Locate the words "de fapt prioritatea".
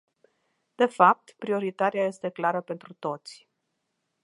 0.75-2.05